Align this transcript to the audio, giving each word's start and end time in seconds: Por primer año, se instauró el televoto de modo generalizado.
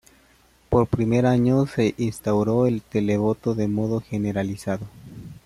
Por 0.71 0.87
primer 0.87 1.27
año, 1.27 1.67
se 1.67 1.93
instauró 1.99 2.65
el 2.65 2.81
televoto 2.81 3.53
de 3.53 3.67
modo 3.67 3.99
generalizado. 4.01 4.87